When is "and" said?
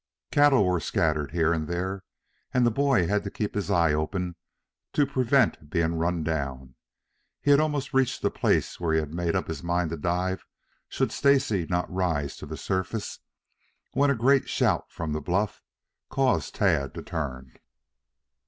1.53-1.67, 2.51-2.65